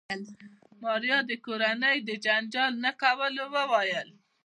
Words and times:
ماريا 0.83 1.17
د 1.29 1.31
کورنۍ 1.45 1.97
د 2.03 2.09
جنجال 2.25 2.73
نه 2.83 2.91
کولو 3.01 3.43
وويل. 3.55 4.09